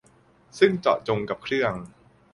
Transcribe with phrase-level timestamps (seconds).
[0.59, 1.73] ซึ่งเจาะจงกับเครื่อง